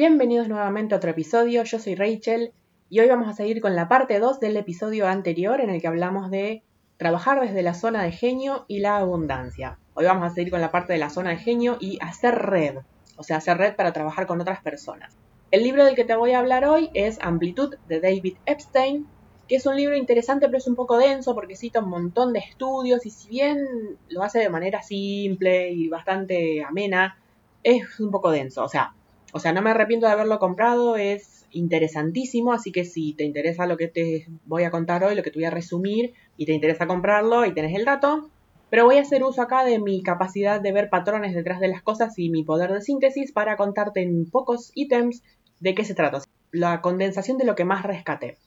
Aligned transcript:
Bienvenidos 0.00 0.48
nuevamente 0.48 0.94
a 0.94 0.96
otro 0.96 1.10
episodio, 1.10 1.62
yo 1.62 1.78
soy 1.78 1.94
Rachel 1.94 2.54
y 2.88 3.00
hoy 3.00 3.08
vamos 3.08 3.28
a 3.28 3.34
seguir 3.34 3.60
con 3.60 3.76
la 3.76 3.86
parte 3.86 4.18
2 4.18 4.40
del 4.40 4.56
episodio 4.56 5.06
anterior 5.06 5.60
en 5.60 5.68
el 5.68 5.82
que 5.82 5.88
hablamos 5.88 6.30
de 6.30 6.62
trabajar 6.96 7.38
desde 7.38 7.60
la 7.60 7.74
zona 7.74 8.02
de 8.04 8.10
genio 8.10 8.64
y 8.66 8.78
la 8.78 8.96
abundancia. 8.96 9.78
Hoy 9.92 10.06
vamos 10.06 10.24
a 10.24 10.34
seguir 10.34 10.52
con 10.52 10.62
la 10.62 10.70
parte 10.70 10.94
de 10.94 10.98
la 10.98 11.10
zona 11.10 11.28
de 11.28 11.36
genio 11.36 11.76
y 11.80 11.98
hacer 12.00 12.34
red, 12.34 12.78
o 13.18 13.22
sea, 13.22 13.36
hacer 13.36 13.58
red 13.58 13.76
para 13.76 13.92
trabajar 13.92 14.26
con 14.26 14.40
otras 14.40 14.62
personas. 14.62 15.14
El 15.50 15.64
libro 15.64 15.84
del 15.84 15.96
que 15.96 16.06
te 16.06 16.16
voy 16.16 16.32
a 16.32 16.38
hablar 16.38 16.64
hoy 16.64 16.88
es 16.94 17.18
Amplitud 17.20 17.74
de 17.86 18.00
David 18.00 18.38
Epstein, 18.46 19.06
que 19.48 19.56
es 19.56 19.66
un 19.66 19.76
libro 19.76 19.96
interesante 19.96 20.46
pero 20.46 20.56
es 20.56 20.66
un 20.66 20.76
poco 20.76 20.96
denso 20.96 21.34
porque 21.34 21.56
cita 21.56 21.80
un 21.80 21.90
montón 21.90 22.32
de 22.32 22.38
estudios 22.38 23.04
y 23.04 23.10
si 23.10 23.28
bien 23.28 23.98
lo 24.08 24.22
hace 24.22 24.38
de 24.38 24.48
manera 24.48 24.80
simple 24.80 25.70
y 25.72 25.90
bastante 25.90 26.64
amena, 26.64 27.18
es 27.62 28.00
un 28.00 28.10
poco 28.10 28.30
denso. 28.30 28.64
O 28.64 28.68
sea, 28.70 28.94
o 29.32 29.38
sea, 29.38 29.52
no 29.52 29.62
me 29.62 29.70
arrepiento 29.70 30.06
de 30.06 30.12
haberlo 30.12 30.38
comprado, 30.38 30.96
es 30.96 31.46
interesantísimo, 31.52 32.52
así 32.52 32.72
que 32.72 32.84
si 32.84 33.12
te 33.14 33.24
interesa 33.24 33.66
lo 33.66 33.76
que 33.76 33.88
te 33.88 34.26
voy 34.46 34.64
a 34.64 34.70
contar 34.70 35.04
hoy, 35.04 35.14
lo 35.14 35.22
que 35.22 35.30
te 35.30 35.38
voy 35.38 35.46
a 35.46 35.50
resumir, 35.50 36.14
y 36.36 36.46
te 36.46 36.52
interesa 36.52 36.86
comprarlo 36.86 37.44
y 37.44 37.54
tenés 37.54 37.74
el 37.76 37.84
dato, 37.84 38.30
pero 38.70 38.84
voy 38.84 38.98
a 38.98 39.02
hacer 39.02 39.24
uso 39.24 39.42
acá 39.42 39.64
de 39.64 39.78
mi 39.80 40.02
capacidad 40.02 40.60
de 40.60 40.72
ver 40.72 40.90
patrones 40.90 41.34
detrás 41.34 41.60
de 41.60 41.68
las 41.68 41.82
cosas 41.82 42.18
y 42.18 42.30
mi 42.30 42.44
poder 42.44 42.72
de 42.72 42.80
síntesis 42.80 43.32
para 43.32 43.56
contarte 43.56 44.02
en 44.02 44.30
pocos 44.30 44.70
ítems 44.74 45.22
de 45.58 45.74
qué 45.74 45.84
se 45.84 45.94
trata, 45.94 46.20
la 46.52 46.80
condensación 46.80 47.36
de 47.36 47.44
lo 47.44 47.54
que 47.54 47.64
más 47.64 47.82
rescaté. 47.82 48.38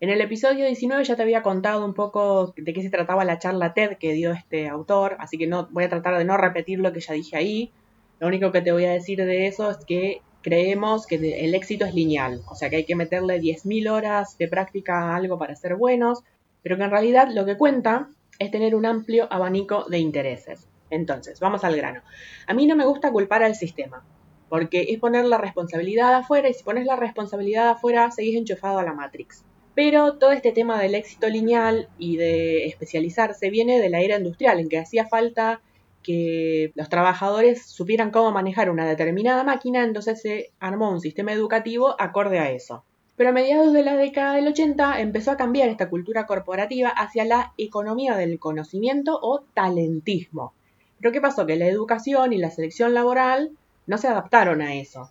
En 0.00 0.10
el 0.10 0.20
episodio 0.20 0.64
19 0.64 1.04
ya 1.04 1.14
te 1.14 1.22
había 1.22 1.42
contado 1.42 1.84
un 1.84 1.94
poco 1.94 2.54
de 2.56 2.72
qué 2.72 2.82
se 2.82 2.90
trataba 2.90 3.24
la 3.24 3.38
charla 3.38 3.72
TED 3.72 3.98
que 3.98 4.12
dio 4.12 4.32
este 4.32 4.68
autor, 4.68 5.16
así 5.20 5.38
que 5.38 5.46
no 5.46 5.68
voy 5.70 5.84
a 5.84 5.88
tratar 5.88 6.18
de 6.18 6.24
no 6.24 6.36
repetir 6.36 6.80
lo 6.80 6.92
que 6.92 7.00
ya 7.00 7.14
dije 7.14 7.36
ahí, 7.36 7.72
lo 8.22 8.28
único 8.28 8.52
que 8.52 8.62
te 8.62 8.70
voy 8.70 8.84
a 8.84 8.92
decir 8.92 9.18
de 9.18 9.48
eso 9.48 9.68
es 9.68 9.78
que 9.84 10.22
creemos 10.42 11.08
que 11.08 11.16
el 11.16 11.56
éxito 11.56 11.86
es 11.86 11.92
lineal, 11.92 12.42
o 12.48 12.54
sea 12.54 12.70
que 12.70 12.76
hay 12.76 12.84
que 12.84 12.94
meterle 12.94 13.40
10.000 13.40 13.90
horas 13.90 14.38
de 14.38 14.46
práctica 14.46 15.00
a 15.00 15.16
algo 15.16 15.40
para 15.40 15.56
ser 15.56 15.74
buenos, 15.74 16.22
pero 16.62 16.76
que 16.76 16.84
en 16.84 16.92
realidad 16.92 17.30
lo 17.34 17.44
que 17.44 17.56
cuenta 17.56 18.10
es 18.38 18.52
tener 18.52 18.76
un 18.76 18.86
amplio 18.86 19.26
abanico 19.28 19.86
de 19.90 19.98
intereses. 19.98 20.68
Entonces, 20.88 21.40
vamos 21.40 21.64
al 21.64 21.74
grano. 21.74 22.02
A 22.46 22.54
mí 22.54 22.68
no 22.68 22.76
me 22.76 22.86
gusta 22.86 23.10
culpar 23.10 23.42
al 23.42 23.56
sistema, 23.56 24.06
porque 24.48 24.86
es 24.90 25.00
poner 25.00 25.24
la 25.24 25.38
responsabilidad 25.38 26.14
afuera 26.14 26.48
y 26.48 26.54
si 26.54 26.62
pones 26.62 26.86
la 26.86 26.94
responsabilidad 26.94 27.70
afuera 27.70 28.08
seguís 28.12 28.36
enchufado 28.36 28.78
a 28.78 28.84
la 28.84 28.94
Matrix. 28.94 29.44
Pero 29.74 30.18
todo 30.18 30.30
este 30.30 30.52
tema 30.52 30.80
del 30.80 30.94
éxito 30.94 31.28
lineal 31.28 31.88
y 31.98 32.18
de 32.18 32.66
especializarse 32.66 33.50
viene 33.50 33.80
de 33.80 33.88
la 33.88 34.00
era 34.00 34.16
industrial, 34.16 34.60
en 34.60 34.68
que 34.68 34.78
hacía 34.78 35.08
falta 35.08 35.60
que 36.02 36.72
los 36.74 36.88
trabajadores 36.88 37.66
supieran 37.66 38.10
cómo 38.10 38.32
manejar 38.32 38.70
una 38.70 38.86
determinada 38.86 39.44
máquina, 39.44 39.84
entonces 39.84 40.20
se 40.20 40.52
armó 40.60 40.90
un 40.90 41.00
sistema 41.00 41.32
educativo 41.32 41.94
acorde 41.98 42.38
a 42.38 42.50
eso. 42.50 42.84
Pero 43.16 43.30
a 43.30 43.32
mediados 43.32 43.72
de 43.72 43.82
la 43.82 43.96
década 43.96 44.34
del 44.34 44.48
80 44.48 45.00
empezó 45.00 45.30
a 45.30 45.36
cambiar 45.36 45.68
esta 45.68 45.88
cultura 45.88 46.26
corporativa 46.26 46.88
hacia 46.88 47.24
la 47.24 47.52
economía 47.58 48.16
del 48.16 48.38
conocimiento 48.38 49.18
o 49.22 49.42
talentismo. 49.54 50.54
Pero 50.98 51.12
¿qué 51.12 51.20
pasó? 51.20 51.46
Que 51.46 51.56
la 51.56 51.66
educación 51.66 52.32
y 52.32 52.38
la 52.38 52.50
selección 52.50 52.94
laboral 52.94 53.50
no 53.86 53.98
se 53.98 54.08
adaptaron 54.08 54.62
a 54.62 54.74
eso. 54.74 55.10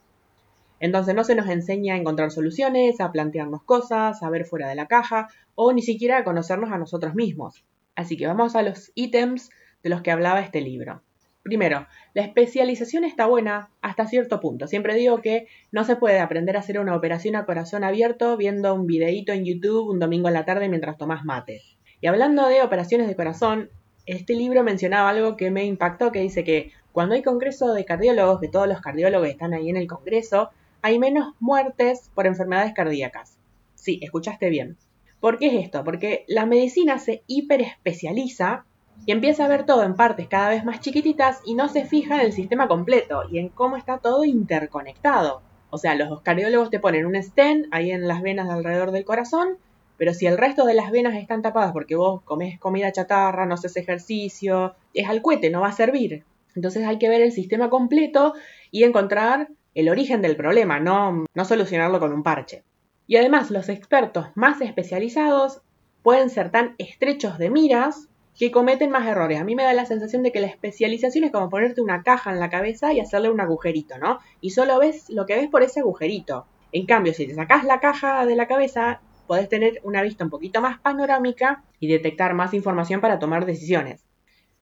Entonces 0.79 1.13
no 1.13 1.23
se 1.23 1.35
nos 1.35 1.47
enseña 1.47 1.93
a 1.93 1.97
encontrar 1.97 2.31
soluciones, 2.31 2.99
a 2.99 3.11
plantearnos 3.11 3.63
cosas, 3.63 4.23
a 4.23 4.29
ver 4.29 4.45
fuera 4.45 4.67
de 4.67 4.75
la 4.75 4.87
caja 4.87 5.27
o 5.53 5.73
ni 5.73 5.83
siquiera 5.83 6.17
a 6.17 6.23
conocernos 6.23 6.71
a 6.71 6.79
nosotros 6.79 7.13
mismos. 7.13 7.63
Así 7.95 8.17
que 8.17 8.25
vamos 8.25 8.55
a 8.55 8.63
los 8.63 8.91
ítems 8.95 9.51
de 9.83 9.89
los 9.89 10.01
que 10.01 10.11
hablaba 10.11 10.41
este 10.41 10.61
libro. 10.61 11.01
Primero, 11.43 11.87
la 12.13 12.21
especialización 12.21 13.03
está 13.03 13.25
buena 13.25 13.71
hasta 13.81 14.05
cierto 14.05 14.39
punto. 14.39 14.67
Siempre 14.67 14.93
digo 14.93 15.21
que 15.21 15.47
no 15.71 15.83
se 15.83 15.95
puede 15.95 16.19
aprender 16.19 16.55
a 16.55 16.59
hacer 16.59 16.79
una 16.79 16.95
operación 16.95 17.35
a 17.35 17.45
corazón 17.45 17.83
abierto 17.83 18.37
viendo 18.37 18.75
un 18.75 18.85
videíto 18.85 19.31
en 19.31 19.43
YouTube 19.43 19.89
un 19.89 19.99
domingo 19.99 20.27
en 20.27 20.35
la 20.35 20.45
tarde 20.45 20.69
mientras 20.69 20.97
tomas 20.97 21.25
mate. 21.25 21.61
Y 21.99 22.07
hablando 22.07 22.47
de 22.47 22.61
operaciones 22.61 23.07
de 23.07 23.15
corazón, 23.15 23.69
este 24.05 24.35
libro 24.35 24.63
mencionaba 24.63 25.09
algo 25.09 25.35
que 25.35 25.49
me 25.49 25.65
impactó, 25.65 26.11
que 26.11 26.19
dice 26.19 26.43
que 26.43 26.71
cuando 26.91 27.15
hay 27.15 27.23
congreso 27.23 27.73
de 27.73 27.85
cardiólogos, 27.85 28.39
que 28.39 28.47
todos 28.47 28.67
los 28.67 28.81
cardiólogos 28.81 29.27
están 29.27 29.53
ahí 29.53 29.69
en 29.69 29.77
el 29.77 29.87
congreso, 29.87 30.49
hay 30.81 30.99
menos 30.99 31.33
muertes 31.39 32.11
por 32.13 32.27
enfermedades 32.27 32.73
cardíacas. 32.73 33.37
Sí, 33.75 33.99
escuchaste 34.01 34.49
bien. 34.49 34.77
¿Por 35.19 35.37
qué 35.37 35.47
es 35.47 35.63
esto? 35.65 35.83
Porque 35.83 36.25
la 36.27 36.45
medicina 36.45 36.99
se 36.99 37.23
hiperespecializa 37.27 38.65
y 39.05 39.11
empieza 39.11 39.45
a 39.45 39.47
ver 39.47 39.65
todo 39.65 39.83
en 39.83 39.95
partes 39.95 40.27
cada 40.27 40.49
vez 40.49 40.63
más 40.63 40.79
chiquititas 40.79 41.39
y 41.45 41.55
no 41.55 41.67
se 41.67 41.85
fija 41.85 42.15
en 42.15 42.21
el 42.21 42.33
sistema 42.33 42.67
completo 42.67 43.23
y 43.31 43.39
en 43.39 43.49
cómo 43.49 43.77
está 43.77 43.97
todo 43.97 44.25
interconectado. 44.25 45.41
O 45.69 45.77
sea, 45.77 45.95
los 45.95 46.21
cardiólogos 46.21 46.69
te 46.69 46.79
ponen 46.79 47.05
un 47.05 47.21
stent 47.21 47.67
ahí 47.71 47.91
en 47.91 48.07
las 48.07 48.21
venas 48.21 48.49
alrededor 48.49 48.91
del 48.91 49.05
corazón, 49.05 49.57
pero 49.97 50.13
si 50.13 50.27
el 50.27 50.37
resto 50.37 50.65
de 50.65 50.73
las 50.73 50.91
venas 50.91 51.15
están 51.15 51.41
tapadas 51.41 51.71
porque 51.71 51.95
vos 51.95 52.21
comes 52.23 52.59
comida 52.59 52.91
chatarra, 52.91 53.45
no 53.45 53.55
haces 53.55 53.77
ejercicio, 53.77 54.75
es 54.93 55.07
al 55.07 55.21
cohete, 55.21 55.49
no 55.49 55.61
va 55.61 55.69
a 55.69 55.73
servir. 55.73 56.23
Entonces 56.55 56.85
hay 56.85 56.97
que 56.97 57.09
ver 57.09 57.21
el 57.21 57.31
sistema 57.31 57.69
completo 57.69 58.33
y 58.69 58.83
encontrar 58.83 59.49
el 59.73 59.89
origen 59.89 60.21
del 60.21 60.35
problema, 60.35 60.79
no, 60.79 61.25
no 61.33 61.45
solucionarlo 61.45 61.99
con 61.99 62.11
un 62.11 62.23
parche. 62.23 62.63
Y 63.07 63.15
además 63.15 63.51
los 63.51 63.69
expertos 63.69 64.27
más 64.35 64.61
especializados 64.61 65.61
pueden 66.03 66.29
ser 66.29 66.51
tan 66.51 66.75
estrechos 66.77 67.37
de 67.37 67.49
miras 67.49 68.09
que 68.37 68.51
cometen 68.51 68.89
más 68.89 69.07
errores. 69.07 69.39
A 69.39 69.43
mí 69.43 69.55
me 69.55 69.63
da 69.63 69.73
la 69.73 69.85
sensación 69.85 70.23
de 70.23 70.31
que 70.31 70.39
la 70.39 70.47
especialización 70.47 71.23
es 71.23 71.31
como 71.31 71.49
ponerte 71.49 71.81
una 71.81 72.03
caja 72.03 72.31
en 72.31 72.39
la 72.39 72.49
cabeza 72.49 72.93
y 72.93 72.99
hacerle 72.99 73.29
un 73.29 73.41
agujerito, 73.41 73.97
¿no? 73.97 74.19
Y 74.39 74.51
solo 74.51 74.79
ves 74.79 75.09
lo 75.09 75.25
que 75.25 75.35
ves 75.35 75.49
por 75.49 75.63
ese 75.63 75.81
agujerito. 75.81 76.45
En 76.71 76.85
cambio, 76.85 77.13
si 77.13 77.27
te 77.27 77.35
sacas 77.35 77.65
la 77.65 77.79
caja 77.79 78.25
de 78.25 78.35
la 78.35 78.47
cabeza, 78.47 79.01
podés 79.27 79.49
tener 79.49 79.79
una 79.83 80.01
vista 80.01 80.23
un 80.23 80.29
poquito 80.29 80.61
más 80.61 80.79
panorámica 80.79 81.63
y 81.79 81.87
detectar 81.87 82.33
más 82.33 82.53
información 82.53 83.01
para 83.01 83.19
tomar 83.19 83.45
decisiones. 83.45 84.05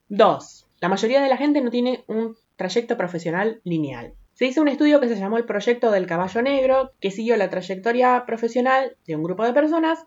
2. 0.10 0.68
La 0.82 0.90
mayoría 0.90 1.22
de 1.22 1.30
la 1.30 1.38
gente 1.38 1.62
no 1.62 1.70
tiene 1.70 2.04
un 2.08 2.36
trayecto 2.56 2.98
profesional 2.98 3.62
lineal. 3.64 4.14
Se 4.34 4.46
hizo 4.46 4.62
un 4.62 4.70
estudio 4.70 5.00
que 5.00 5.10
se 5.10 5.18
llamó 5.18 5.38
el 5.38 5.46
Proyecto 5.46 5.92
del 5.92 6.08
Caballo 6.08 6.42
Negro, 6.42 6.92
que 7.00 7.12
siguió 7.12 7.36
la 7.36 7.50
trayectoria 7.50 8.24
profesional 8.26 8.96
de 9.06 9.16
un 9.16 9.24
grupo 9.24 9.44
de 9.44 9.54
personas 9.54 10.06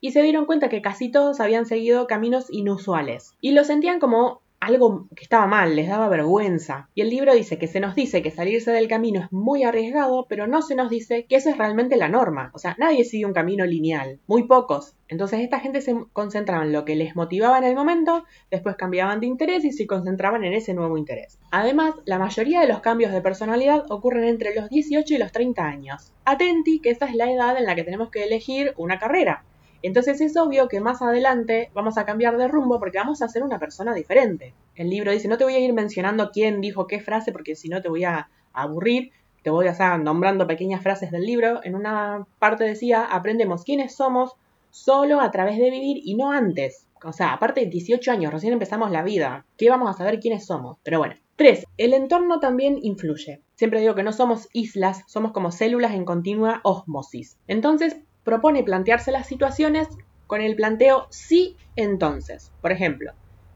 y 0.00 0.12
se 0.12 0.22
dieron 0.22 0.46
cuenta 0.46 0.68
que 0.68 0.82
casi 0.82 1.10
todos 1.10 1.40
habían 1.40 1.66
seguido 1.66 2.06
caminos 2.06 2.46
inusuales 2.50 3.34
y 3.40 3.52
lo 3.52 3.64
sentían 3.64 4.00
como 4.00 4.40
algo 4.60 5.06
que 5.14 5.22
estaba 5.22 5.46
mal, 5.46 5.76
les 5.76 5.88
daba 5.88 6.08
vergüenza. 6.08 6.88
Y 6.94 7.02
el 7.02 7.10
libro 7.10 7.34
dice 7.34 7.58
que 7.58 7.68
se 7.68 7.80
nos 7.80 7.94
dice 7.94 8.22
que 8.22 8.30
salirse 8.30 8.72
del 8.72 8.88
camino 8.88 9.20
es 9.20 9.32
muy 9.32 9.62
arriesgado, 9.62 10.26
pero 10.28 10.46
no 10.46 10.62
se 10.62 10.74
nos 10.74 10.90
dice 10.90 11.26
que 11.26 11.36
eso 11.36 11.50
es 11.50 11.58
realmente 11.58 11.96
la 11.96 12.08
norma. 12.08 12.50
O 12.54 12.58
sea, 12.58 12.74
nadie 12.78 13.04
sigue 13.04 13.26
un 13.26 13.32
camino 13.32 13.64
lineal, 13.64 14.18
muy 14.26 14.44
pocos. 14.44 14.94
Entonces 15.06 15.40
esta 15.40 15.60
gente 15.60 15.80
se 15.80 15.96
concentraba 16.12 16.64
en 16.64 16.72
lo 16.72 16.84
que 16.84 16.96
les 16.96 17.14
motivaba 17.14 17.58
en 17.58 17.64
el 17.64 17.74
momento, 17.74 18.24
después 18.50 18.76
cambiaban 18.76 19.20
de 19.20 19.26
interés 19.26 19.64
y 19.64 19.72
se 19.72 19.86
concentraban 19.86 20.44
en 20.44 20.52
ese 20.52 20.74
nuevo 20.74 20.98
interés. 20.98 21.38
Además, 21.50 21.94
la 22.04 22.18
mayoría 22.18 22.60
de 22.60 22.68
los 22.68 22.80
cambios 22.80 23.12
de 23.12 23.22
personalidad 23.22 23.90
ocurren 23.90 24.24
entre 24.24 24.54
los 24.54 24.68
18 24.68 25.14
y 25.14 25.18
los 25.18 25.32
30 25.32 25.64
años. 25.64 26.12
Atenti 26.24 26.80
que 26.80 26.90
esa 26.90 27.06
es 27.06 27.14
la 27.14 27.30
edad 27.30 27.56
en 27.56 27.64
la 27.64 27.74
que 27.74 27.84
tenemos 27.84 28.10
que 28.10 28.24
elegir 28.24 28.74
una 28.76 28.98
carrera. 28.98 29.44
Entonces 29.82 30.20
es 30.20 30.36
obvio 30.36 30.68
que 30.68 30.80
más 30.80 31.02
adelante 31.02 31.70
vamos 31.74 31.98
a 31.98 32.04
cambiar 32.04 32.36
de 32.36 32.48
rumbo 32.48 32.78
porque 32.78 32.98
vamos 32.98 33.22
a 33.22 33.28
ser 33.28 33.42
una 33.42 33.58
persona 33.58 33.94
diferente. 33.94 34.54
El 34.74 34.90
libro 34.90 35.12
dice, 35.12 35.28
no 35.28 35.38
te 35.38 35.44
voy 35.44 35.54
a 35.54 35.60
ir 35.60 35.72
mencionando 35.72 36.30
quién 36.30 36.60
dijo 36.60 36.86
qué 36.86 37.00
frase 37.00 37.32
porque 37.32 37.54
si 37.54 37.68
no 37.68 37.80
te 37.80 37.88
voy 37.88 38.04
a 38.04 38.28
aburrir, 38.52 39.12
te 39.42 39.50
voy 39.50 39.66
a 39.66 39.72
estar 39.72 39.98
nombrando 40.00 40.46
pequeñas 40.46 40.82
frases 40.82 41.10
del 41.10 41.24
libro. 41.24 41.60
En 41.64 41.74
una 41.74 42.26
parte 42.38 42.64
decía, 42.64 43.04
aprendemos 43.04 43.64
quiénes 43.64 43.94
somos 43.94 44.32
solo 44.70 45.20
a 45.20 45.30
través 45.30 45.58
de 45.58 45.70
vivir 45.70 46.00
y 46.04 46.14
no 46.14 46.32
antes. 46.32 46.86
O 47.04 47.12
sea, 47.12 47.32
aparte 47.32 47.60
de 47.60 47.66
18 47.66 48.10
años, 48.10 48.32
recién 48.32 48.52
empezamos 48.52 48.90
la 48.90 49.02
vida. 49.02 49.46
¿Qué 49.56 49.70
vamos 49.70 49.88
a 49.88 49.96
saber 49.96 50.18
quiénes 50.18 50.46
somos? 50.46 50.78
Pero 50.82 50.98
bueno. 50.98 51.14
3. 51.36 51.66
El 51.76 51.94
entorno 51.94 52.40
también 52.40 52.80
influye. 52.82 53.40
Siempre 53.54 53.80
digo 53.80 53.94
que 53.94 54.02
no 54.02 54.12
somos 54.12 54.48
islas, 54.52 55.04
somos 55.06 55.30
como 55.30 55.52
células 55.52 55.94
en 55.94 56.04
continua 56.04 56.60
osmosis. 56.64 57.38
Entonces, 57.46 57.96
propone 58.28 58.62
plantearse 58.62 59.10
las 59.10 59.26
situaciones 59.26 59.88
con 60.26 60.42
el 60.42 60.54
planteo 60.54 61.06
sí 61.08 61.56
entonces. 61.76 62.52
Por 62.60 62.72
ejemplo, 62.72 63.12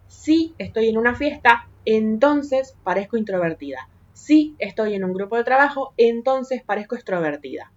si 0.06 0.54
estoy 0.56 0.88
en 0.88 0.96
una 0.96 1.14
fiesta, 1.14 1.68
entonces 1.84 2.74
parezco 2.82 3.18
introvertida. 3.18 3.90
Si 4.14 4.56
estoy 4.58 4.94
en 4.94 5.04
un 5.04 5.12
grupo 5.12 5.36
de 5.36 5.44
trabajo, 5.44 5.92
entonces 5.98 6.62
parezco 6.62 6.94
extrovertida. 6.94 7.70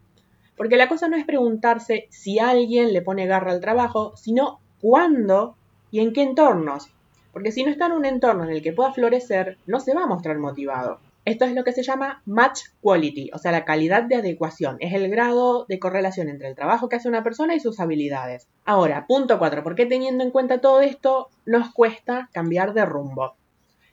Porque 0.55 0.77
la 0.77 0.87
cosa 0.87 1.09
no 1.09 1.17
es 1.17 1.25
preguntarse 1.25 2.07
si 2.11 2.39
alguien 2.39 2.93
le 2.93 3.01
pone 3.01 3.27
garra 3.27 3.51
al 3.51 3.59
trabajo, 3.59 4.13
sino 4.15 4.61
cuándo 4.79 5.57
y 5.91 5.99
en 5.99 6.13
qué 6.13 6.23
entornos. 6.23 6.87
Porque 7.33 7.51
si 7.51 7.65
no 7.65 7.71
está 7.71 7.87
en 7.87 7.91
un 7.91 8.05
entorno 8.05 8.45
en 8.45 8.51
el 8.51 8.61
que 8.61 8.71
pueda 8.71 8.93
florecer, 8.93 9.57
no 9.67 9.81
se 9.81 9.93
va 9.93 10.03
a 10.03 10.07
mostrar 10.07 10.37
motivado. 10.37 11.01
Esto 11.25 11.45
es 11.45 11.55
lo 11.55 11.63
que 11.63 11.71
se 11.71 11.81
llama 11.81 12.21
match 12.25 12.61
quality, 12.81 13.31
o 13.33 13.39
sea, 13.39 13.51
la 13.51 13.65
calidad 13.65 14.03
de 14.03 14.17
adecuación. 14.17 14.77
Es 14.79 14.93
el 14.93 15.09
grado 15.09 15.65
de 15.67 15.79
correlación 15.79 16.29
entre 16.29 16.47
el 16.47 16.55
trabajo 16.55 16.87
que 16.87 16.97
hace 16.97 17.09
una 17.09 17.23
persona 17.23 17.55
y 17.55 17.59
sus 17.59 17.79
habilidades. 17.79 18.47
Ahora, 18.63 19.07
punto 19.07 19.39
4. 19.39 19.63
¿Por 19.63 19.73
qué 19.73 19.87
teniendo 19.87 20.23
en 20.23 20.29
cuenta 20.29 20.61
todo 20.61 20.81
esto 20.81 21.29
nos 21.47 21.73
cuesta 21.73 22.29
cambiar 22.31 22.75
de 22.75 22.85
rumbo? 22.85 23.35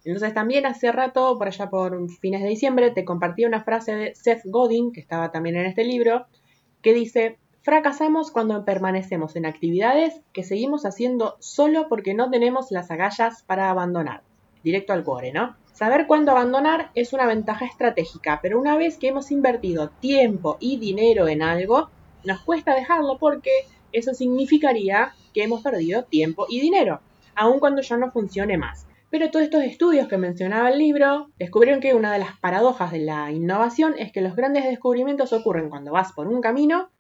Entonces 0.05 0.35
también 0.35 0.67
hace 0.67 0.93
rato, 0.93 1.39
por 1.39 1.47
allá 1.47 1.71
por 1.71 2.11
fines 2.21 2.43
de 2.43 2.49
diciembre, 2.49 2.91
te 2.91 3.07
compartí 3.07 3.47
una 3.47 3.65
frase 3.65 3.95
de 3.95 4.15
Seth 4.15 4.43
Godin, 4.45 4.93
que 4.93 5.01
estaba 5.01 5.31
también 5.31 5.57
en 5.57 5.65
este 5.65 5.85
libro, 5.85 6.27
que 6.83 6.93
dice, 6.93 7.39
fracasamos 7.63 8.31
cuando 8.31 8.65
permanecemos 8.67 9.37
en 9.37 9.47
actividades 9.47 10.21
que 10.35 10.43
seguimos 10.43 10.85
haciendo 10.85 11.37
solo 11.39 11.89
porque 11.89 12.13
no 12.13 12.29
tenemos 12.29 12.71
las 12.71 12.91
agallas 12.91 13.43
para 13.45 13.71
abandonar. 13.71 14.23
Directo 14.63 14.93
al 14.93 15.03
cuore, 15.03 15.33
¿no? 15.33 15.57
Saber 15.73 16.07
cuándo 16.07 16.33
abandonar 16.33 16.91
es 16.95 17.15
una 17.15 17.27
ventaja 17.27 17.65
estratégica, 17.65 18.41
pero 18.43 18.61
una 18.61 18.77
vez 18.77 18.99
que 18.99 19.09
hemos 19.09 19.31
invertido 19.31 19.89
tiempo 19.89 20.59
y 20.61 20.77
dinero 20.77 21.29
en 21.29 21.43
algo, 21.43 21.89
nos 22.25 22.43
cuesta 22.43 22.75
dejarlo 22.75 23.17
porque 23.19 23.51
eso 23.91 24.13
significaría 24.13 25.15
que 25.33 25.45
hemos 25.45 25.63
perdido 25.63 26.05
tiempo 26.05 26.47
y 26.49 26.61
dinero, 26.61 27.01
aun 27.35 27.59
cuando 27.59 27.81
ya 27.81 27.97
no 27.97 28.13
funcione 28.13 28.59
más. 28.59 28.87
Pero 29.09 29.31
todos 29.31 29.45
estos 29.45 29.63
estudios 29.63 30.09
que 30.09 30.19
mencionaba 30.19 30.69
el 30.69 30.79
libro 30.79 31.31
descubrieron 31.39 31.81
que 31.81 31.95
una 31.95 32.13
de 32.13 32.19
las 32.19 32.39
paradojas 32.39 32.93
de 32.93 33.01
la 33.01 33.31
innovación 33.31 33.95
es 33.99 34.13
que 34.13 34.21
los 34.21 34.37
grandes 34.37 34.65
descubrimientos 34.65 35.33
ocurren 35.33 35.71
cuando 35.71 35.93
vas 35.93 36.13
por 36.13 36.29
un 36.29 36.43
camino, 36.43 36.91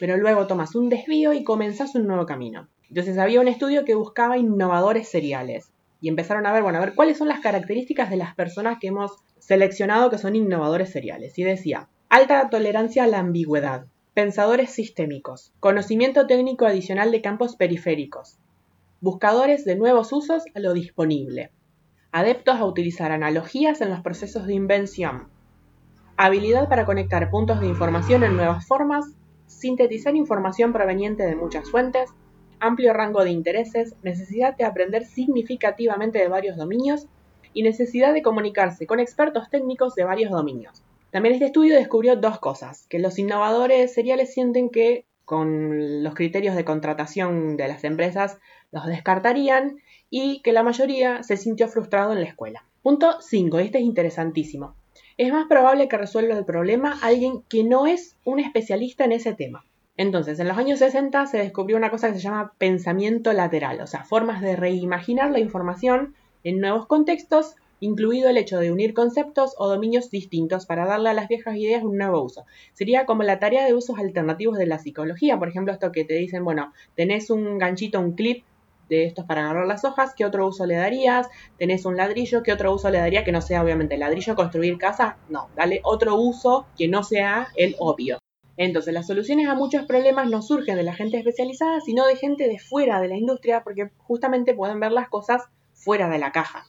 pero 0.00 0.16
luego 0.16 0.46
tomas 0.46 0.74
un 0.74 0.88
desvío 0.88 1.34
y 1.34 1.44
comenzas 1.44 1.94
un 1.94 2.06
nuevo 2.06 2.24
camino. 2.24 2.68
Entonces 2.88 3.18
había 3.18 3.42
un 3.42 3.48
estudio 3.48 3.84
que 3.84 3.94
buscaba 3.94 4.38
innovadores 4.38 5.08
seriales 5.08 5.70
y 6.02 6.08
empezaron 6.08 6.46
a 6.46 6.52
ver, 6.52 6.64
bueno, 6.64 6.78
a 6.78 6.80
ver 6.80 6.94
cuáles 6.94 7.16
son 7.16 7.28
las 7.28 7.40
características 7.40 8.10
de 8.10 8.16
las 8.16 8.34
personas 8.34 8.78
que 8.80 8.88
hemos 8.88 9.12
seleccionado 9.38 10.10
que 10.10 10.18
son 10.18 10.34
innovadores 10.34 10.90
seriales. 10.90 11.38
Y 11.38 11.44
decía, 11.44 11.88
alta 12.08 12.50
tolerancia 12.50 13.04
a 13.04 13.06
la 13.06 13.20
ambigüedad, 13.20 13.86
pensadores 14.12 14.70
sistémicos, 14.70 15.52
conocimiento 15.60 16.26
técnico 16.26 16.66
adicional 16.66 17.12
de 17.12 17.22
campos 17.22 17.54
periféricos, 17.54 18.36
buscadores 19.00 19.64
de 19.64 19.76
nuevos 19.76 20.12
usos 20.12 20.42
a 20.56 20.58
lo 20.58 20.74
disponible, 20.74 21.52
adeptos 22.10 22.56
a 22.56 22.64
utilizar 22.64 23.12
analogías 23.12 23.80
en 23.80 23.90
los 23.90 24.00
procesos 24.00 24.48
de 24.48 24.54
invención, 24.54 25.28
habilidad 26.16 26.68
para 26.68 26.84
conectar 26.84 27.30
puntos 27.30 27.60
de 27.60 27.68
información 27.68 28.24
en 28.24 28.36
nuevas 28.36 28.66
formas, 28.66 29.06
sintetizar 29.46 30.16
información 30.16 30.72
proveniente 30.72 31.22
de 31.22 31.36
muchas 31.36 31.70
fuentes, 31.70 32.10
amplio 32.62 32.92
rango 32.92 33.24
de 33.24 33.30
intereses, 33.30 33.96
necesidad 34.02 34.56
de 34.56 34.64
aprender 34.64 35.04
significativamente 35.04 36.20
de 36.20 36.28
varios 36.28 36.56
dominios 36.56 37.06
y 37.52 37.64
necesidad 37.64 38.14
de 38.14 38.22
comunicarse 38.22 38.86
con 38.86 39.00
expertos 39.00 39.50
técnicos 39.50 39.96
de 39.96 40.04
varios 40.04 40.30
dominios. 40.30 40.82
También 41.10 41.34
este 41.34 41.46
estudio 41.46 41.74
descubrió 41.74 42.16
dos 42.16 42.38
cosas, 42.38 42.86
que 42.88 43.00
los 43.00 43.18
innovadores 43.18 43.92
seriales 43.92 44.32
sienten 44.32 44.70
que 44.70 45.04
con 45.24 46.02
los 46.02 46.14
criterios 46.14 46.54
de 46.54 46.64
contratación 46.64 47.56
de 47.56 47.68
las 47.68 47.84
empresas 47.84 48.38
los 48.70 48.86
descartarían 48.86 49.76
y 50.08 50.40
que 50.42 50.52
la 50.52 50.62
mayoría 50.62 51.22
se 51.22 51.36
sintió 51.36 51.68
frustrado 51.68 52.12
en 52.12 52.20
la 52.20 52.26
escuela. 52.28 52.64
Punto 52.82 53.20
5, 53.20 53.58
este 53.58 53.78
es 53.78 53.84
interesantísimo. 53.84 54.74
Es 55.16 55.32
más 55.32 55.46
probable 55.48 55.88
que 55.88 55.98
resuelva 55.98 56.38
el 56.38 56.44
problema 56.44 56.98
alguien 57.02 57.42
que 57.48 57.64
no 57.64 57.86
es 57.86 58.16
un 58.24 58.38
especialista 58.38 59.04
en 59.04 59.12
ese 59.12 59.34
tema. 59.34 59.64
Entonces, 59.96 60.38
en 60.40 60.48
los 60.48 60.56
años 60.56 60.78
60 60.78 61.26
se 61.26 61.38
descubrió 61.38 61.76
una 61.76 61.90
cosa 61.90 62.08
que 62.08 62.14
se 62.14 62.20
llama 62.20 62.54
pensamiento 62.56 63.32
lateral, 63.32 63.80
o 63.80 63.86
sea, 63.86 64.04
formas 64.04 64.40
de 64.40 64.56
reimaginar 64.56 65.30
la 65.30 65.38
información 65.38 66.14
en 66.44 66.60
nuevos 66.60 66.86
contextos, 66.86 67.56
incluido 67.78 68.30
el 68.30 68.38
hecho 68.38 68.58
de 68.58 68.72
unir 68.72 68.94
conceptos 68.94 69.54
o 69.58 69.68
dominios 69.68 70.10
distintos 70.10 70.64
para 70.66 70.86
darle 70.86 71.10
a 71.10 71.14
las 71.14 71.28
viejas 71.28 71.56
ideas 71.56 71.82
un 71.84 71.98
nuevo 71.98 72.22
uso. 72.22 72.46
Sería 72.72 73.04
como 73.04 73.22
la 73.22 73.38
tarea 73.38 73.66
de 73.66 73.74
usos 73.74 73.98
alternativos 73.98 74.56
de 74.56 74.66
la 74.66 74.78
psicología, 74.78 75.38
por 75.38 75.48
ejemplo, 75.48 75.74
esto 75.74 75.92
que 75.92 76.04
te 76.04 76.14
dicen, 76.14 76.44
bueno, 76.44 76.72
tenés 76.94 77.28
un 77.28 77.58
ganchito, 77.58 78.00
un 78.00 78.12
clip 78.12 78.44
de 78.88 79.04
estos 79.04 79.26
para 79.26 79.42
agarrar 79.42 79.66
las 79.66 79.84
hojas, 79.84 80.14
¿qué 80.16 80.24
otro 80.24 80.46
uso 80.46 80.64
le 80.64 80.76
darías? 80.76 81.28
Tenés 81.58 81.84
un 81.84 81.96
ladrillo, 81.98 82.42
¿qué 82.42 82.52
otro 82.52 82.72
uso 82.72 82.88
le 82.88 82.98
daría 82.98 83.24
que 83.24 83.32
no 83.32 83.42
sea 83.42 83.62
obviamente 83.62 83.98
ladrillo, 83.98 84.36
construir 84.36 84.78
casa? 84.78 85.18
No, 85.28 85.48
dale 85.54 85.80
otro 85.84 86.16
uso 86.16 86.66
que 86.78 86.88
no 86.88 87.02
sea 87.02 87.48
el 87.56 87.76
obvio. 87.78 88.18
Entonces, 88.56 88.92
las 88.92 89.06
soluciones 89.06 89.48
a 89.48 89.54
muchos 89.54 89.86
problemas 89.86 90.28
no 90.28 90.42
surgen 90.42 90.76
de 90.76 90.82
la 90.82 90.94
gente 90.94 91.18
especializada, 91.18 91.80
sino 91.80 92.06
de 92.06 92.16
gente 92.16 92.48
de 92.48 92.58
fuera 92.58 93.00
de 93.00 93.08
la 93.08 93.16
industria, 93.16 93.64
porque 93.64 93.90
justamente 93.98 94.54
pueden 94.54 94.80
ver 94.80 94.92
las 94.92 95.08
cosas 95.08 95.42
fuera 95.72 96.08
de 96.08 96.18
la 96.18 96.32
caja. 96.32 96.66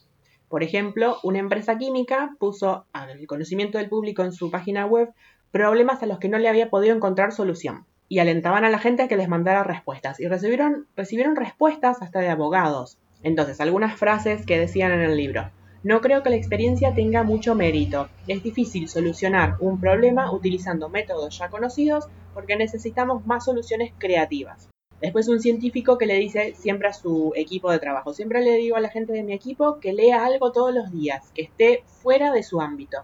Por 0.47 0.63
ejemplo, 0.63 1.17
una 1.23 1.39
empresa 1.39 1.77
química 1.77 2.35
puso 2.39 2.85
al 2.93 3.25
conocimiento 3.27 3.77
del 3.77 3.89
público 3.89 4.23
en 4.23 4.33
su 4.33 4.51
página 4.51 4.85
web 4.85 5.09
problemas 5.51 6.01
a 6.03 6.05
los 6.05 6.19
que 6.19 6.29
no 6.29 6.37
le 6.37 6.49
había 6.49 6.69
podido 6.69 6.95
encontrar 6.95 7.31
solución 7.31 7.85
y 8.07 8.19
alentaban 8.19 8.63
a 8.63 8.69
la 8.69 8.79
gente 8.79 9.03
a 9.03 9.07
que 9.07 9.17
les 9.17 9.27
mandara 9.27 9.63
respuestas. 9.63 10.19
Y 10.19 10.27
recibieron, 10.27 10.87
recibieron 10.95 11.35
respuestas 11.35 12.01
hasta 12.01 12.19
de 12.19 12.29
abogados. 12.29 12.99
Entonces, 13.23 13.61
algunas 13.61 13.97
frases 13.97 14.45
que 14.45 14.59
decían 14.59 14.91
en 14.91 15.01
el 15.01 15.17
libro. 15.17 15.49
No 15.83 15.99
creo 15.99 16.23
que 16.23 16.29
la 16.29 16.37
experiencia 16.37 16.93
tenga 16.93 17.23
mucho 17.23 17.55
mérito. 17.55 18.07
Es 18.25 18.41
difícil 18.41 18.87
solucionar 18.87 19.57
un 19.59 19.81
problema 19.81 20.31
utilizando 20.31 20.87
métodos 20.87 21.37
ya 21.37 21.49
conocidos 21.49 22.07
porque 22.33 22.55
necesitamos 22.55 23.25
más 23.25 23.43
soluciones 23.43 23.91
creativas. 23.97 24.69
Después 25.01 25.27
un 25.27 25.41
científico 25.41 25.97
que 25.97 26.05
le 26.05 26.15
dice 26.15 26.53
siempre 26.55 26.87
a 26.87 26.93
su 26.93 27.33
equipo 27.35 27.69
de 27.69 27.79
trabajo, 27.79 28.13
siempre 28.13 28.41
le 28.41 28.55
digo 28.55 28.77
a 28.77 28.79
la 28.79 28.89
gente 28.89 29.11
de 29.11 29.23
mi 29.23 29.33
equipo 29.33 29.81
que 29.81 29.91
lea 29.91 30.25
algo 30.25 30.53
todos 30.53 30.73
los 30.73 30.89
días, 30.89 31.29
que 31.33 31.41
esté 31.41 31.83
fuera 31.85 32.31
de 32.31 32.43
su 32.43 32.61
ámbito. 32.61 32.99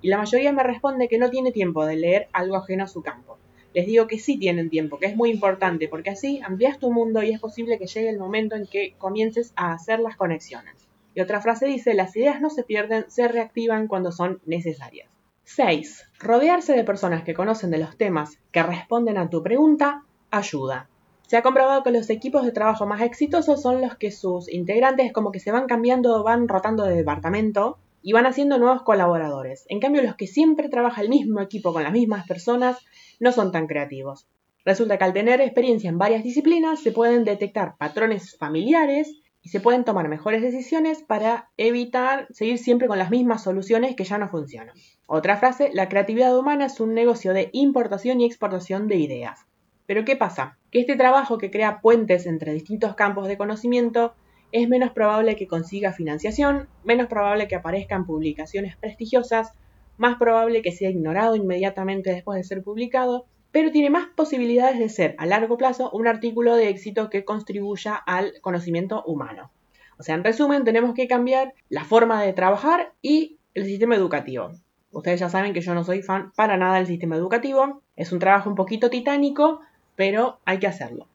Y 0.00 0.06
la 0.06 0.18
mayoría 0.18 0.52
me 0.52 0.62
responde 0.62 1.08
que 1.08 1.18
no 1.18 1.30
tiene 1.30 1.50
tiempo 1.50 1.84
de 1.84 1.96
leer 1.96 2.28
algo 2.32 2.54
ajeno 2.54 2.84
a 2.84 2.88
su 2.88 3.02
campo 3.02 3.38
les 3.72 3.86
digo 3.86 4.08
que 4.08 4.18
sí 4.18 4.36
tienen 4.36 4.68
tiempo, 4.68 4.98
que 4.98 5.06
es 5.06 5.16
muy 5.16 5.30
importante, 5.30 5.86
porque 5.86 6.10
así 6.10 6.40
amplias 6.44 6.80
tu 6.80 6.92
mundo 6.92 7.22
y 7.22 7.30
es 7.30 7.38
posible 7.40 7.78
que 7.78 7.86
llegue 7.86 8.10
el 8.10 8.18
momento 8.18 8.56
en 8.56 8.66
que 8.66 8.94
comiences 8.98 9.52
a 9.54 9.72
hacer 9.72 10.00
las 10.00 10.16
conexiones. 10.16 10.89
Y 11.14 11.20
otra 11.20 11.40
frase 11.40 11.66
dice, 11.66 11.94
las 11.94 12.14
ideas 12.16 12.40
no 12.40 12.50
se 12.50 12.62
pierden, 12.62 13.04
se 13.08 13.28
reactivan 13.28 13.88
cuando 13.88 14.12
son 14.12 14.40
necesarias. 14.46 15.08
6. 15.44 16.08
Rodearse 16.20 16.74
de 16.74 16.84
personas 16.84 17.24
que 17.24 17.34
conocen 17.34 17.70
de 17.70 17.78
los 17.78 17.96
temas 17.96 18.38
que 18.52 18.62
responden 18.62 19.18
a 19.18 19.28
tu 19.28 19.42
pregunta 19.42 20.04
ayuda. 20.30 20.88
Se 21.26 21.36
ha 21.36 21.42
comprobado 21.42 21.82
que 21.82 21.90
los 21.90 22.10
equipos 22.10 22.44
de 22.44 22.52
trabajo 22.52 22.86
más 22.86 23.02
exitosos 23.02 23.62
son 23.62 23.80
los 23.80 23.96
que 23.96 24.10
sus 24.10 24.52
integrantes 24.52 25.12
como 25.12 25.32
que 25.32 25.40
se 25.40 25.52
van 25.52 25.66
cambiando, 25.66 26.22
van 26.22 26.48
rotando 26.48 26.84
de 26.84 26.96
departamento 26.96 27.78
y 28.02 28.12
van 28.12 28.26
haciendo 28.26 28.58
nuevos 28.58 28.82
colaboradores. 28.82 29.64
En 29.68 29.80
cambio, 29.80 30.02
los 30.02 30.16
que 30.16 30.26
siempre 30.26 30.68
trabaja 30.68 31.02
el 31.02 31.08
mismo 31.08 31.40
equipo 31.40 31.72
con 31.72 31.82
las 31.82 31.92
mismas 31.92 32.26
personas 32.26 32.78
no 33.18 33.32
son 33.32 33.52
tan 33.52 33.66
creativos. 33.66 34.26
Resulta 34.64 34.98
que 34.98 35.04
al 35.04 35.12
tener 35.12 35.40
experiencia 35.40 35.88
en 35.88 35.98
varias 35.98 36.22
disciplinas 36.22 36.80
se 36.80 36.92
pueden 36.92 37.24
detectar 37.24 37.76
patrones 37.76 38.36
familiares 38.36 39.16
y 39.42 39.48
se 39.48 39.60
pueden 39.60 39.84
tomar 39.84 40.08
mejores 40.08 40.42
decisiones 40.42 41.02
para 41.02 41.50
evitar 41.56 42.26
seguir 42.30 42.58
siempre 42.58 42.88
con 42.88 42.98
las 42.98 43.10
mismas 43.10 43.42
soluciones 43.42 43.96
que 43.96 44.04
ya 44.04 44.18
no 44.18 44.28
funcionan. 44.28 44.74
Otra 45.06 45.36
frase, 45.36 45.70
la 45.72 45.88
creatividad 45.88 46.36
humana 46.38 46.66
es 46.66 46.80
un 46.80 46.94
negocio 46.94 47.32
de 47.32 47.50
importación 47.52 48.20
y 48.20 48.26
exportación 48.26 48.86
de 48.86 48.96
ideas. 48.96 49.46
Pero 49.86 50.04
¿qué 50.04 50.14
pasa? 50.14 50.58
Que 50.70 50.80
este 50.80 50.96
trabajo 50.96 51.38
que 51.38 51.50
crea 51.50 51.80
puentes 51.80 52.26
entre 52.26 52.52
distintos 52.52 52.94
campos 52.94 53.26
de 53.26 53.38
conocimiento 53.38 54.14
es 54.52 54.68
menos 54.68 54.92
probable 54.92 55.36
que 55.36 55.46
consiga 55.46 55.92
financiación, 55.92 56.68
menos 56.84 57.06
probable 57.06 57.48
que 57.48 57.56
aparezcan 57.56 58.06
publicaciones 58.06 58.76
prestigiosas, 58.76 59.52
más 59.96 60.16
probable 60.16 60.62
que 60.62 60.72
sea 60.72 60.90
ignorado 60.90 61.36
inmediatamente 61.36 62.10
después 62.10 62.36
de 62.36 62.44
ser 62.44 62.62
publicado, 62.62 63.26
pero 63.52 63.70
tiene 63.70 63.90
más 63.90 64.08
posibilidades 64.14 64.78
de 64.78 64.88
ser 64.88 65.14
a 65.18 65.26
largo 65.26 65.56
plazo 65.56 65.90
un 65.92 66.06
artículo 66.06 66.56
de 66.56 66.68
éxito 66.68 67.10
que 67.10 67.24
contribuya 67.24 67.94
al 67.94 68.34
conocimiento 68.40 69.02
humano. 69.04 69.50
O 69.98 70.02
sea, 70.02 70.14
en 70.14 70.24
resumen, 70.24 70.64
tenemos 70.64 70.94
que 70.94 71.08
cambiar 71.08 71.52
la 71.68 71.84
forma 71.84 72.22
de 72.22 72.32
trabajar 72.32 72.92
y 73.02 73.38
el 73.54 73.66
sistema 73.66 73.96
educativo. 73.96 74.52
Ustedes 74.92 75.20
ya 75.20 75.28
saben 75.28 75.52
que 75.52 75.60
yo 75.60 75.74
no 75.74 75.84
soy 75.84 76.02
fan 76.02 76.32
para 76.34 76.56
nada 76.56 76.76
del 76.76 76.86
sistema 76.86 77.16
educativo. 77.16 77.82
Es 77.96 78.12
un 78.12 78.18
trabajo 78.18 78.48
un 78.48 78.56
poquito 78.56 78.90
titánico, 78.90 79.60
pero 79.96 80.38
hay 80.44 80.58
que 80.58 80.66
hacerlo. 80.66 81.06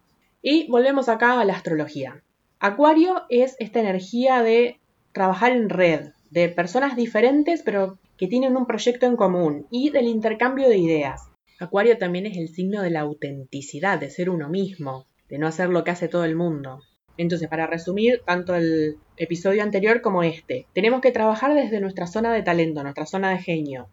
Y 0.41 0.69
volvemos 0.69 1.09
acá 1.09 1.39
a 1.39 1.45
la 1.45 1.53
astrología. 1.53 2.21
Acuario 2.59 3.23
es 3.29 3.55
esta 3.59 3.79
energía 3.79 4.43
de 4.43 4.79
trabajar 5.11 5.51
en 5.51 5.69
red, 5.69 6.11
de 6.29 6.49
personas 6.49 6.95
diferentes 6.95 7.63
pero 7.63 7.97
que 8.17 8.27
tienen 8.27 8.55
un 8.55 8.65
proyecto 8.65 9.05
en 9.05 9.15
común 9.15 9.65
y 9.71 9.89
del 9.89 10.05
intercambio 10.05 10.69
de 10.69 10.77
ideas. 10.77 11.29
Acuario 11.59 11.97
también 11.97 12.25
es 12.25 12.37
el 12.37 12.49
signo 12.49 12.81
de 12.81 12.89
la 12.89 13.01
autenticidad, 13.01 13.99
de 13.99 14.09
ser 14.09 14.29
uno 14.29 14.49
mismo, 14.49 15.05
de 15.29 15.37
no 15.37 15.47
hacer 15.47 15.69
lo 15.69 15.83
que 15.83 15.91
hace 15.91 16.09
todo 16.09 16.25
el 16.25 16.35
mundo. 16.35 16.81
Entonces, 17.17 17.47
para 17.47 17.65
resumir 17.65 18.21
tanto 18.25 18.55
el 18.55 18.97
episodio 19.15 19.63
anterior 19.63 20.01
como 20.01 20.23
este, 20.23 20.67
tenemos 20.73 20.99
que 20.99 21.11
trabajar 21.11 21.53
desde 21.53 21.79
nuestra 21.79 22.07
zona 22.07 22.33
de 22.33 22.43
talento, 22.43 22.83
nuestra 22.83 23.05
zona 23.05 23.29
de 23.29 23.37
genio. 23.37 23.87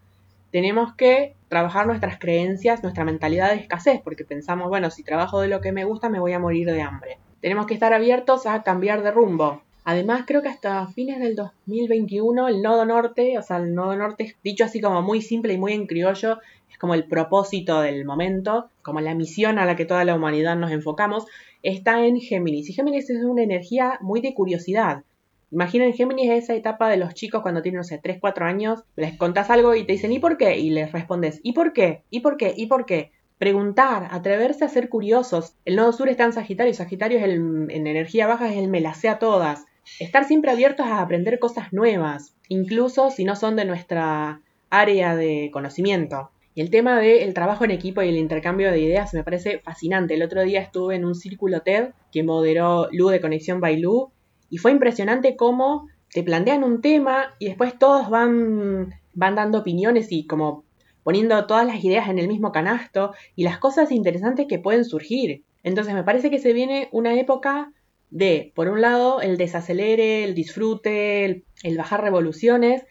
Tenemos 0.51 0.95
que 0.97 1.37
trabajar 1.49 1.87
nuestras 1.87 2.19
creencias, 2.19 2.83
nuestra 2.83 3.05
mentalidad 3.05 3.51
de 3.51 3.61
escasez, 3.61 4.01
porque 4.03 4.25
pensamos, 4.25 4.69
bueno, 4.69 4.91
si 4.91 5.05
trabajo 5.05 5.41
de 5.41 5.49
lo 5.49 5.61
que 5.61 5.73
me 5.73 5.85
gusta 5.85 6.09
me 6.09 6.19
voy 6.19 6.33
a 6.33 6.41
morir 6.41 6.67
de 6.67 6.83
hambre. 6.83 7.19
Tenemos 7.41 7.67
que 7.67 7.75
estar 7.75 7.93
abiertos 7.93 8.47
a 8.47 8.63
cambiar 8.65 9.03
de 9.03 9.13
rumbo. 9.13 9.63
Además, 9.85 10.25
creo 10.27 10.43
que 10.43 10.49
hasta 10.49 10.87
fines 10.87 11.19
del 11.19 11.35
2021 11.35 12.49
el 12.49 12.63
nodo 12.63 12.85
norte, 12.85 13.37
o 13.37 13.43
sea, 13.43 13.57
el 13.57 13.75
nodo 13.75 13.97
norte, 13.97 14.37
dicho 14.45 14.65
así 14.65 14.81
como 14.81 15.03
muy 15.03 15.23
simple 15.23 15.55
y 15.55 15.59
muy 15.59 15.73
en 15.73 15.87
criollo, 15.87 16.39
es 16.71 16.79
como 16.79 16.95
el 16.95 17.05
propósito 17.05 17.81
del 17.81 18.05
momento, 18.05 18.69
como 18.83 19.01
la 19.01 19.15
misión 19.15 19.59
a 19.59 19.67
la 19.67 19.75
que 19.75 19.85
toda 19.85 20.05
la 20.05 20.15
humanidad 20.15 20.57
nos 20.57 20.71
enfocamos, 20.71 21.27
está 21.63 22.07
en 22.07 22.21
Géminis. 22.21 22.71
Y 22.71 22.75
Géminis 22.75 23.11
es 23.11 23.25
una 23.25 23.43
energía 23.43 23.99
muy 24.01 24.21
de 24.21 24.35
curiosidad. 24.35 25.03
Imaginen 25.51 25.93
Géminis 25.93 26.31
esa 26.31 26.55
etapa 26.55 26.89
de 26.89 26.97
los 26.97 27.13
chicos 27.13 27.43
cuando 27.43 27.61
tienen, 27.61 27.79
no 27.79 27.85
sé, 27.85 27.99
3, 27.99 28.19
4 28.21 28.47
años, 28.47 28.85
les 28.97 29.19
contás 29.19 29.51
algo 29.51 29.75
y 29.75 29.85
te 29.85 29.93
dicen 29.93 30.13
¿y 30.13 30.19
por 30.19 30.39
qué? 30.39 30.59
Y 30.59 30.71
les 30.71 30.93
respondes 30.93 31.41
¿y 31.43 31.53
por 31.53 31.73
qué? 31.73 32.05
¿y 32.09 32.21
por 32.21 32.37
qué? 32.37 32.55
¿y 32.57 32.67
por 32.67 32.87
qué? 32.87 33.11
Preguntar, 33.37 34.09
atreverse 34.13 34.65
a 34.65 34.69
ser 34.69 34.89
curiosos. 34.89 35.57
El 35.65 35.77
nodo 35.77 35.93
sur 35.93 36.09
está 36.09 36.25
en 36.25 36.33
Sagitario, 36.33 36.73
Sagitario 36.73 37.19
es 37.19 37.25
el, 37.25 37.67
en 37.69 37.87
energía 37.87 38.29
baja 38.29 38.49
es 38.49 38.57
el 38.57 38.69
me 38.69 38.81
las 38.81 39.05
a 39.05 39.19
todas. 39.19 39.67
Estar 39.99 40.25
siempre 40.25 40.51
abiertos 40.51 40.87
a 40.87 41.01
aprender 41.01 41.39
cosas 41.39 41.73
nuevas, 41.73 42.35
incluso 42.49 43.11
si 43.11 43.25
no 43.25 43.37
son 43.37 43.57
de 43.57 43.65
nuestra 43.65 44.41
área 44.71 45.17
de 45.17 45.51
conocimiento. 45.53 46.31
Y 46.55 46.61
el 46.61 46.71
tema 46.71 47.01
del 47.01 47.33
trabajo 47.35 47.65
en 47.65 47.71
equipo 47.71 48.03
y 48.03 48.09
el 48.09 48.17
intercambio 48.17 48.71
de 48.71 48.81
ideas 48.81 49.15
me 49.15 49.25
parece 49.25 49.61
fascinante. 49.61 50.15
El 50.15 50.23
otro 50.23 50.43
día 50.43 50.61
estuve 50.61 50.97
en 50.97 51.05
un 51.05 51.15
círculo 51.15 51.61
TED 51.61 51.91
que 52.13 52.23
moderó 52.23 52.89
Lu 52.93 53.09
de 53.09 53.21
Conexión 53.21 53.61
by 53.61 53.79
Lu 53.79 54.11
y 54.51 54.59
fue 54.59 54.71
impresionante 54.71 55.35
cómo 55.37 55.89
te 56.11 56.23
plantean 56.23 56.63
un 56.63 56.83
tema 56.83 57.35
y 57.39 57.47
después 57.47 57.79
todos 57.79 58.11
van, 58.11 58.95
van 59.15 59.35
dando 59.35 59.59
opiniones 59.61 60.13
y 60.13 60.27
como 60.27 60.65
poniendo 61.03 61.47
todas 61.47 61.67
las 61.67 61.83
ideas 61.83 62.09
en 62.09 62.19
el 62.19 62.29
mismo 62.29 62.53
canasto 62.53 63.13
y 63.35 63.45
las 63.45 63.59
cosas 63.59 63.91
interesantes 63.91 64.47
que 64.47 64.59
pueden 64.59 64.85
surgir. 64.85 65.43
Entonces 65.63 65.95
me 65.95 66.05
parece 66.05 66.31
que 66.31 66.39
se 66.39 66.53
viene 66.53 66.89
una 66.93 67.15
época 67.19 67.73
de, 68.13 68.53
por 68.55 68.69
un 68.69 68.83
lado, 68.83 69.23
el 69.23 69.39
desacelere, 69.39 70.23
el 70.25 70.35
disfrute, 70.35 71.45
el, 71.63 71.77
bajar 71.79 72.03
revoluciones 72.03 72.85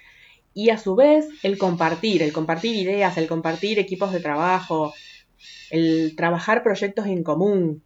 y 0.54 0.72
a 0.72 0.80
su 0.80 0.96
vez 0.96 1.28
el 1.44 1.60
compartir, 1.60 2.24
el 2.24 2.34
compartir 2.34 2.75
ideas, 2.75 3.18
el 3.18 3.28
compartir 3.28 3.78
equipos 3.78 4.12
de 4.12 4.20
trabajo, 4.20 4.94
el 5.70 6.16
trabajar 6.18 6.63
proyectos 6.63 7.06
en 7.06 7.24
común. 7.24 7.84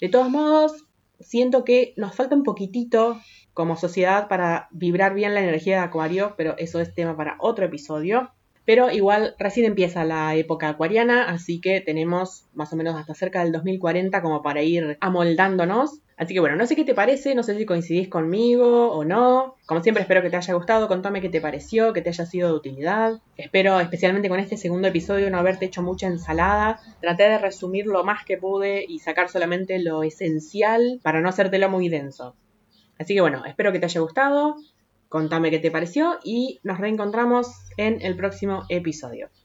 De 0.00 0.08
todos 0.08 0.30
modos, 0.30 0.86
siento 1.20 1.62
que 1.62 1.92
nos 1.96 2.14
falta 2.14 2.34
un 2.34 2.42
poquitito 2.42 3.20
como 3.52 3.76
sociedad 3.76 4.26
para 4.26 4.68
vibrar 4.70 5.14
bien 5.14 5.34
la 5.34 5.42
energía 5.42 5.76
de 5.76 5.82
Acuario, 5.82 6.34
pero 6.38 6.56
eso 6.56 6.80
es 6.80 6.94
tema 6.94 7.16
para 7.16 7.36
otro 7.38 7.66
episodio. 7.66 8.30
Pero 8.68 8.90
igual 8.90 9.34
recién 9.38 9.64
empieza 9.64 10.04
la 10.04 10.34
época 10.34 10.68
acuariana, 10.68 11.30
así 11.30 11.58
que 11.58 11.80
tenemos 11.80 12.44
más 12.52 12.70
o 12.70 12.76
menos 12.76 12.96
hasta 12.96 13.14
cerca 13.14 13.42
del 13.42 13.50
2040 13.50 14.20
como 14.20 14.42
para 14.42 14.60
ir 14.60 14.98
amoldándonos. 15.00 16.02
Así 16.18 16.34
que 16.34 16.40
bueno, 16.40 16.54
no 16.54 16.66
sé 16.66 16.76
qué 16.76 16.84
te 16.84 16.92
parece, 16.92 17.34
no 17.34 17.42
sé 17.42 17.56
si 17.56 17.64
coincidís 17.64 18.08
conmigo 18.08 18.92
o 18.92 19.06
no. 19.06 19.54
Como 19.64 19.82
siempre 19.82 20.02
espero 20.02 20.20
que 20.20 20.28
te 20.28 20.36
haya 20.36 20.52
gustado, 20.52 20.86
contame 20.86 21.22
qué 21.22 21.30
te 21.30 21.40
pareció, 21.40 21.94
que 21.94 22.02
te 22.02 22.10
haya 22.10 22.26
sido 22.26 22.50
de 22.50 22.56
utilidad. 22.56 23.22
Espero 23.38 23.80
especialmente 23.80 24.28
con 24.28 24.38
este 24.38 24.58
segundo 24.58 24.88
episodio 24.88 25.30
no 25.30 25.38
haberte 25.38 25.64
hecho 25.64 25.80
mucha 25.80 26.06
ensalada. 26.06 26.78
Traté 27.00 27.22
de 27.22 27.38
resumir 27.38 27.86
lo 27.86 28.04
más 28.04 28.26
que 28.26 28.36
pude 28.36 28.84
y 28.86 28.98
sacar 28.98 29.30
solamente 29.30 29.78
lo 29.78 30.02
esencial 30.02 31.00
para 31.02 31.22
no 31.22 31.30
hacértelo 31.30 31.70
muy 31.70 31.88
denso. 31.88 32.36
Así 32.98 33.14
que 33.14 33.22
bueno, 33.22 33.46
espero 33.46 33.72
que 33.72 33.78
te 33.78 33.86
haya 33.86 34.02
gustado. 34.02 34.56
Contame 35.08 35.50
qué 35.50 35.58
te 35.58 35.70
pareció 35.70 36.18
y 36.22 36.60
nos 36.62 36.78
reencontramos 36.78 37.48
en 37.76 38.02
el 38.02 38.16
próximo 38.16 38.64
episodio. 38.68 39.30